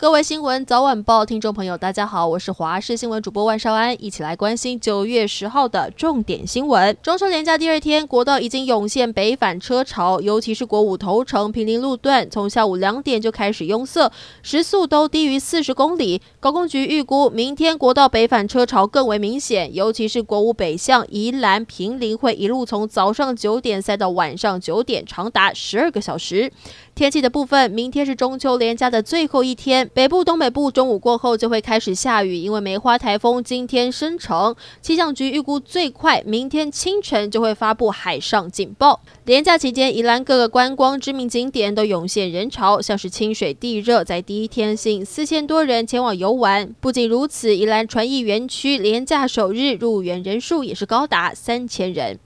[0.00, 6.96] 各位新闻早晚报听众朋友，大家好，我是华视新闻主播万少安，一起来关心九月十号的重点新闻。
[7.02, 14.08] 中秋连假第二天，国道已经涌现北返车潮，尤其是国五头城平林路段，从下午两点就开始拥塞，
[14.40, 16.22] 时速都低于四十公里。
[16.38, 26.52] 高工局预估，明天国道北返车潮更为明显，尤其是国五北向宜兰平林会一路从早上九点塞到晚上九点，长达十二个小时。
[26.94, 34.54] 天气的部分，明天是中秋连假的最后一天，北部、东北部中午过后就会开始下雨，因为梅花台风今天生成。
[34.80, 39.00] 气象局预估最快明天清晨就会发布海上警报。
[39.24, 46.74] 连假期间，宜兰各个观光知名景点都涌现人潮，像是清水地热，在第一天吸引四千多人前往游玩。
[46.80, 52.18] 不仅如此，宜兰传艺园区连假首日入园人数也是高达三千人。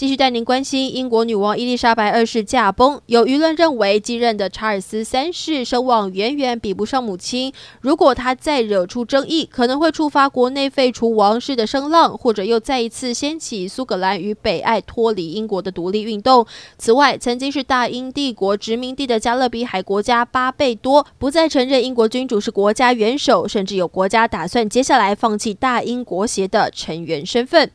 [0.00, 7.52] 继续带您关心英国女王伊丽莎白二世驾崩，有舆论认为继任的查尔斯三世声望远远比不上母亲。
[7.82, 16.46] 如果他再惹出争议，可能会触发国内废除王室的声浪，或者又再一次掀起苏格兰与北爱脱离英国的独立运动。
[16.78, 27.70] 此外，曾经是大英帝国殖民地的加勒比海国家巴贝多不再承认英国君主是国家元首，甚至有国家打算接下来放弃大英国协的成员身份。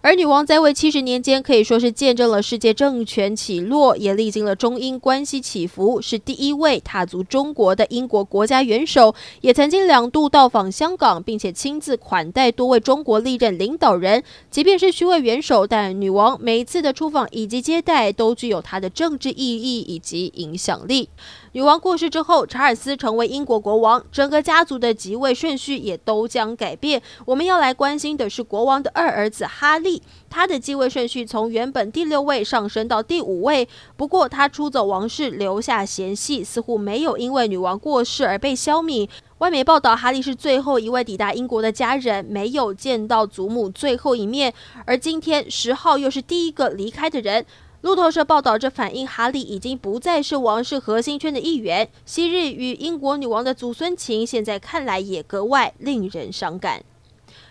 [0.00, 14.22] 而女王在位七十年间，可以说是见证了世界政权起落，也历经了中英关系起伏，是第一位踏足中国的英国国家元首，也曾经两度到访香港，并且亲自款待多位中国历任领导人。
[14.50, 21.08] 即便是虚位元首，但女王每一次的出访以及接待，都具有她的政治意义以及影响力。
[21.52, 27.00] 女王过世之后，查尔斯成为英国国王，整个家族的即位顺序也都将改变。
[27.24, 33.66] 我们要来关心的是国王的二儿子哈利，他的继位顺序从原本第六位上升到第五位。
[33.96, 39.08] 不过他出走王室，留下嫌隙，似乎没有因为女王过世而被消弭。
[39.38, 44.52] 外媒报道，哈利是最后一位抵达英国的家人，没有见到祖母最后一面。
[44.84, 47.46] 而今天十号又是第一个离开的人。
[47.80, 51.88] 路透社报道，这反映哈利已经不再是王室核心圈的一员。
[52.04, 56.82] 昔日与英国女王的祖孙情，现在看来也格外令人伤感。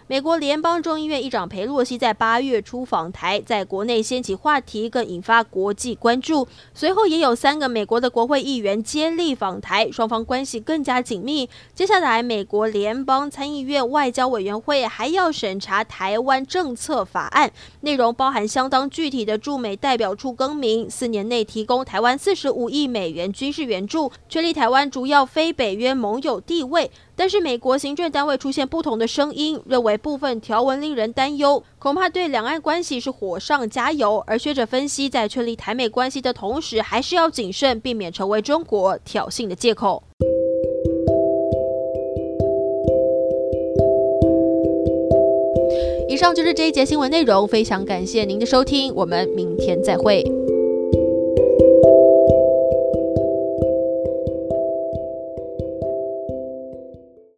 [0.07, 6.47] 美国联邦众议院议长裴洛西在八月初访台，在国内掀起话题，更引发国际关注。
[6.75, 11.49] 随后也有三个美国的国会议员接力访台，双方关系更加紧密。
[11.73, 17.51] 接下来，美国联邦参议院外交委员会还要审查台湾政策法案，
[17.81, 26.91] 内容包含相当具体的驻美代表处更名，四年内提供台湾四十五亿美元军事援助，确立台湾主要非北约盟友地位。
[27.17, 34.21] 但是，美国行政单位出现不同的声音，认为部分条文令人担忧，恐怕对两岸关系是火上加油。
[34.27, 40.03] 而学者分析，在确立台美关系的同时，还是要谨慎，避免成为中国挑衅的借口。
[46.09, 50.44] 以上就是这一节新闻内容，非常感谢您的收听，我们明天再会。